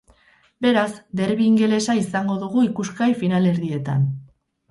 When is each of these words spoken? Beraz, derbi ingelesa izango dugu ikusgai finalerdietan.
Beraz, 0.65 0.93
derbi 1.19 1.45
ingelesa 1.49 1.95
izango 2.01 2.39
dugu 2.45 2.65
ikusgai 2.69 3.09
finalerdietan. 3.21 4.09